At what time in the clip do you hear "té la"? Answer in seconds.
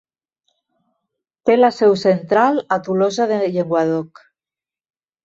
1.49-1.69